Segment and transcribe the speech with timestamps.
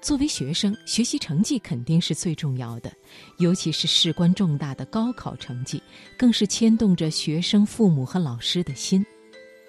[0.00, 2.90] 作为学生，学习成绩肯定是最重要的，
[3.36, 5.82] 尤其是事关重大的高考成绩，
[6.16, 9.04] 更是牵动着学生、父母和老师的心。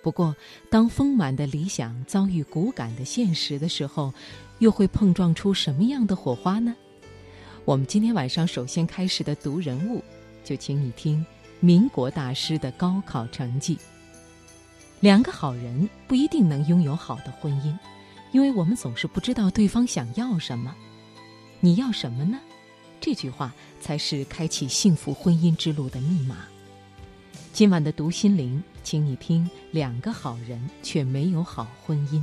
[0.00, 0.34] 不过，
[0.70, 4.14] 当丰满的理想遭遇骨感的现实的时候，
[4.60, 6.74] 又会碰撞出什么样的火花呢？
[7.64, 10.02] 我们今天晚上首先开始的读人物，
[10.44, 11.24] 就请你听
[11.58, 13.76] 民国大师的高考成绩。
[15.00, 17.76] 两个好人不一定能拥有好的婚姻，
[18.32, 20.74] 因为我们总是不知道对方想要什么。
[21.60, 22.40] 你要什么呢？
[23.00, 26.38] 这句话才是开启幸福婚姻之路的密码。
[27.52, 28.62] 今晚的读心灵。
[28.84, 32.20] 请你听，两个好人却没有好婚姻。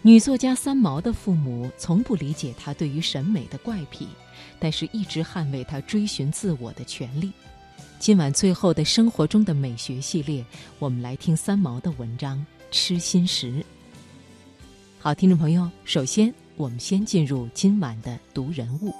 [0.00, 4.06] 女作家三毛的父母从不理解她对于审美的怪癖，
[4.60, 7.32] 但是一直捍卫她追寻自我的权利。
[7.98, 10.44] 今晚最后的生活中的美学系列，
[10.78, 12.38] 我们来听三毛的文章
[12.70, 13.50] 《痴心时》。
[15.02, 18.94] 好，听众朋友，首先我们先进入今晚的读人物。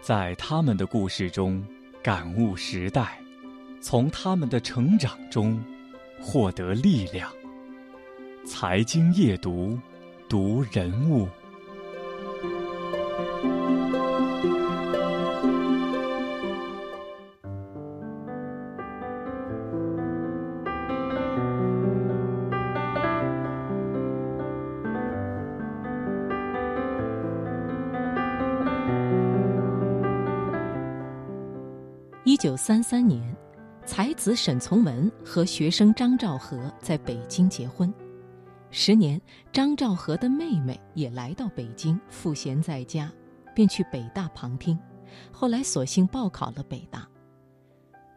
[0.00, 1.62] 在他们的故事中
[2.02, 3.18] 感悟时代，
[3.86, 5.62] 从他们的成长中
[6.18, 7.30] 获得力量。
[8.46, 9.78] 财经夜读，
[10.26, 11.28] 读人物。
[32.24, 33.22] 一九三三年，
[33.86, 37.92] 才子沈从文和学生张兆和在北京结婚。
[38.70, 39.20] 十年，
[39.52, 43.12] 张兆和的妹妹也来到北京，赋闲在家，
[43.54, 44.78] 便去北大旁听。
[45.30, 47.06] 后来索性报考了北大。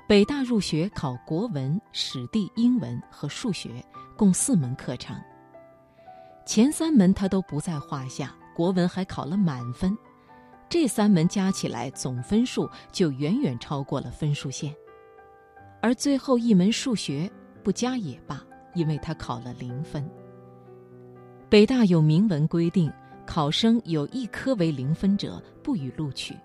[0.07, 5.15] 北大入学考国文、史地、英文和数学，共四门课程。
[6.45, 9.95] 前三门他都不在话下，国文还考了满分。
[10.69, 14.73] 这三门加起来总分数就远远超过了分数线，
[15.87, 17.31] 而最后一门数学
[17.63, 18.43] 不加也罢，
[18.75, 20.05] 因为他考了零分。
[21.47, 22.91] 北大有明文规定，
[23.25, 26.35] 考生有一科为零分者不予录取，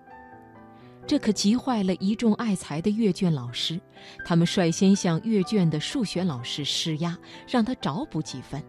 [1.05, 3.77] 这可急坏了一众爱才的阅卷老师，
[4.23, 8.63] 他们率先向阅卷的数学老师施压，让他找补几分。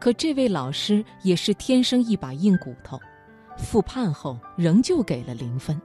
[0.00, 2.98] 可这位老师也是天生一把硬骨头。
[3.58, 5.78] 复判后仍旧给了零分，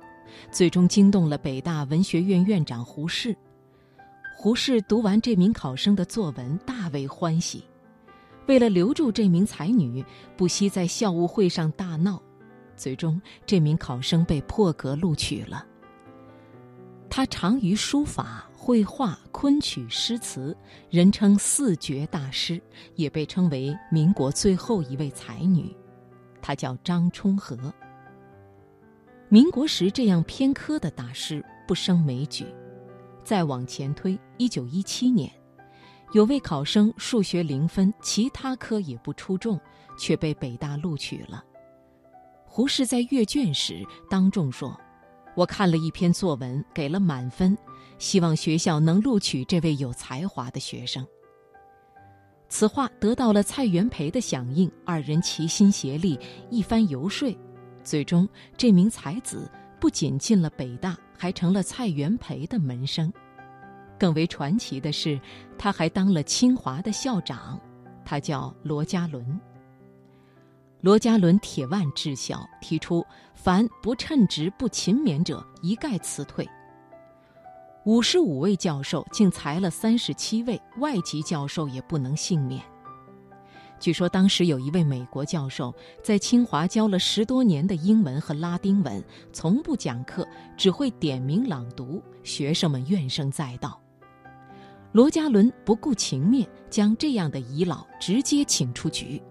[0.50, 3.36] 最终惊动了北大文学院院长胡适。
[4.40, 7.64] 胡适读完这名考生的作文，大为欢喜。
[8.46, 10.06] 为了留住这名才女，
[10.38, 12.22] 不惜在校务会上大闹。
[12.76, 15.66] 最终，这名考生被破格录取了。
[17.10, 20.56] 他长于书法、绘画、昆曲、诗词，
[20.92, 22.62] 人称“四绝大师”，
[22.94, 25.76] 也被称为民国最后一位才女。
[26.44, 27.58] 她叫张充和。
[29.30, 32.46] 民国时这样偏科的大师不胜枚举。
[33.28, 35.30] 再往前推，一九一七年，
[36.14, 39.60] 有位考生数学零分，其他科也不出众，
[40.00, 41.44] 却被北大录取了。
[42.46, 44.74] 胡适在阅卷时当众说
[45.36, 47.58] ：“我看了一篇作文，给了满分，
[48.00, 51.06] 希望学校能录取这位有才华的学生。”
[52.48, 56.18] 此话得到了蔡元培的响应，二人齐心协力，
[56.50, 57.38] 一番游说，
[57.84, 63.12] 最终这名才子不仅进了北大，还成了蔡元培的门生。
[64.00, 65.20] 更为传奇的是，
[65.58, 67.60] 他还当了清华的校长，
[68.06, 69.40] 他叫罗家伦。
[70.82, 76.48] 罗家伦铁腕治校，提出凡不称职、不勤勉者，一概辞退。
[77.86, 82.62] 五十五位教授竟裁了三十七位，外籍教授也不能幸免。
[83.80, 90.28] 据说当时有一位美国教授在清华教了十多年的英文和拉丁文，从不讲课，
[90.58, 93.80] 只会点名朗读，学生们怨声载道。
[94.94, 99.22] 罗家伦不顾情面，将这样的遗老直接请出局。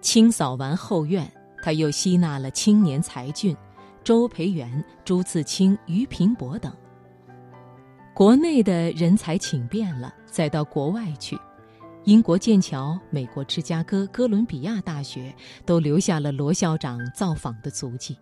[0.00, 1.28] 清扫完后院，
[1.62, 3.56] 他又吸纳了青年才俊，
[4.04, 6.72] 周培源、朱自清、俞平伯等。
[8.14, 11.36] 国内的人才请遍了，再到国外去，
[12.04, 15.34] 英国剑桥、美国芝加哥、哥伦比亚大学
[15.64, 18.16] 都留下了罗校长造访的足迹。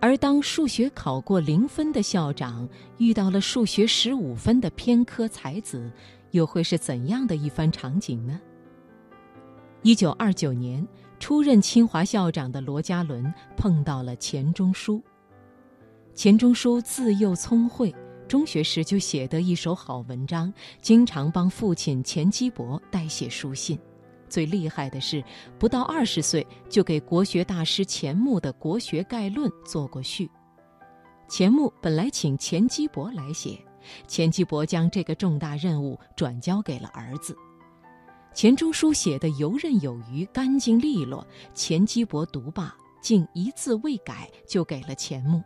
[0.00, 2.68] 而当数学考过零分的校长
[2.98, 5.90] 遇到了数学十五分的偏科才子，
[6.32, 8.40] 又会是怎样的一番场景呢？
[9.82, 10.84] 一九二九年，
[11.20, 15.00] 出任清华校长的罗家伦碰到了钱钟书。
[16.12, 17.94] 钱钟书自幼聪慧，
[18.28, 20.52] 中学时就写得一手好文章，
[20.82, 23.78] 经常帮父亲钱基博代写书信。
[24.28, 25.24] 最厉害的是，
[25.58, 30.30] 不到二十岁就给国学大师钱穆的《国学概论》做过序。
[31.26, 33.58] 钱穆本来请钱基博来写，
[34.06, 37.34] 钱基博将这个重大任务转交给了儿子。
[38.34, 45.42] 钱钟书写的游刃有余、干净利落，钱基博读罢竟一字未改就给了钱穆。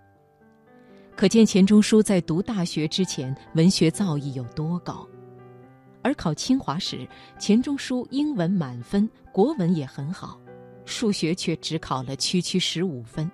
[1.15, 5.07] 可见钱钟书在读大学之前，文学造诣有多高。
[6.03, 7.07] 而考清华时，
[7.39, 10.41] 钱钟书英文满分，国文也很好，
[10.85, 13.31] 数学却只考了区区十五分。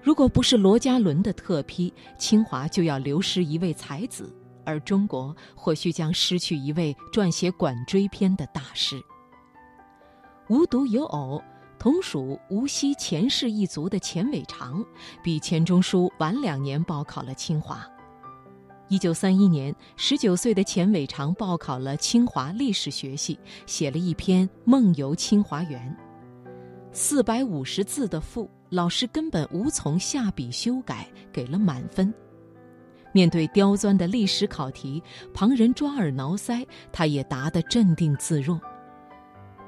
[0.00, 4.32] 如果不是罗家伦的特批，清华就要流失一位才子，
[4.64, 9.00] 而中国或许将失去一位撰写管锥篇的大师。
[10.48, 11.42] 无独有偶，
[11.82, 14.84] 同属无锡钱氏一族的钱伟长，
[15.20, 17.84] 比钱钟书晚两年报考了清华。
[18.86, 23.36] 一九三一年，十九岁的钱伟长报考了清华历史学系，
[23.66, 25.98] 写了一篇《梦游清华园》，
[26.92, 32.14] 四百五十字的赋，老师根本无从下笔修改，给了满分。
[33.10, 35.02] 面对刁钻的历史考题，
[35.34, 38.60] 旁人抓耳挠腮，他也答得镇定自若。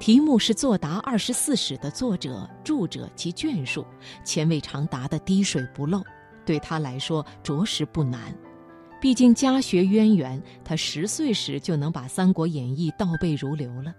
[0.05, 3.83] 题目是作答二十四史的作者、著者及卷数，
[4.23, 5.99] 钱伟长答得滴水不漏，
[6.45, 8.31] 对他来说着实不难。
[9.01, 13.95] 毕竟家学渊源，他十岁时就能把《三国演义》倒背如流了。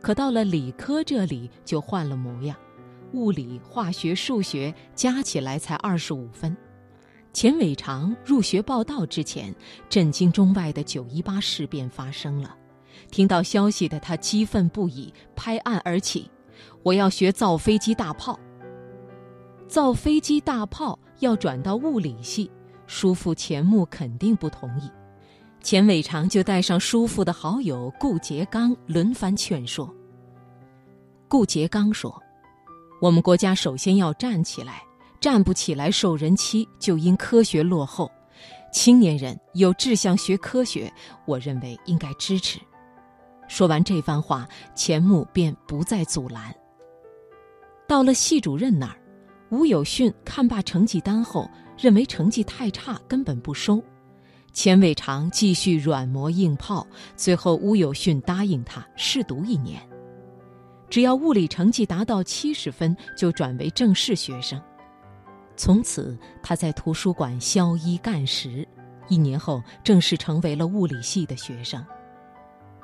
[0.00, 2.56] 可到了理科这里就换了模样，
[3.12, 6.56] 物理、化学、数学加起来才二十五分。
[7.34, 9.54] 钱伟长入学报道之前，
[9.90, 12.56] 震惊中外的九一八事变发生了。
[13.10, 16.30] 听到消息的他激愤不已，拍案而起
[16.82, 18.38] ：“我要学造飞机大炮！
[19.68, 22.50] 造飞机大炮要转到物理系。”
[22.86, 24.90] 叔父钱穆肯定不同意，
[25.62, 29.88] 钱伟长就带上叔父的好友顾颉刚轮番劝说。
[31.26, 32.22] 顾颉刚说
[33.00, 34.82] ：“我们国家首先要站起来，
[35.20, 38.10] 站不起来受人欺，就因科学落后。
[38.74, 40.92] 青年人有志向学科学，
[41.24, 42.58] 我认为应该支持。”
[43.52, 46.54] 说完这番话，钱穆便不再阻拦。
[47.86, 48.96] 到了系主任那儿，
[49.50, 51.46] 吴有训看罢成绩单后。
[51.76, 53.82] 认为成绩太差，根本不收。
[54.54, 59.82] 钱伟长继续软磨硬泡，最后吴有训答应他试读一年，
[60.88, 64.58] 只要物理成绩达到七十分，就转为正式学生。
[65.56, 68.66] 从此，他在图书馆宵衣干食，
[69.08, 71.84] 一年后正式成为了物理系的学生。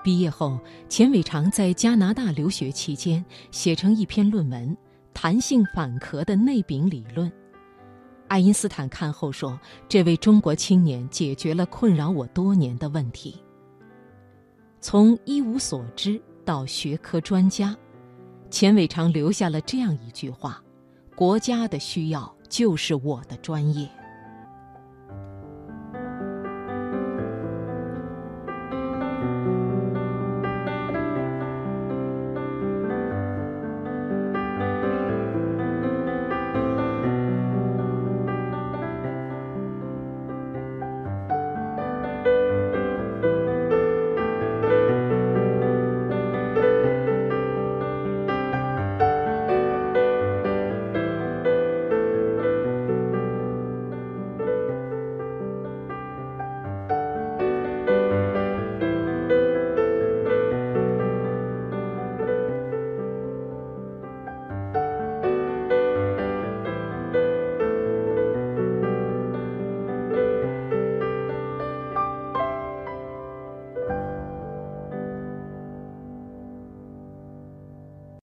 [0.08, 0.58] 毕业后，
[0.88, 4.70] 钱伟长在加拿大留学期间，写成一篇论文
[5.12, 7.31] 《弹性反壳的内禀理论》。
[8.26, 13.38] 爱因斯坦看后说：“这位中国青年解决了困扰我多年的问题。
[14.81, 17.76] 从一无所知到学科专家，
[18.49, 20.64] 钱伟长留下了这样一句话
[21.14, 23.87] ：‘国家的需要就是我的专业。’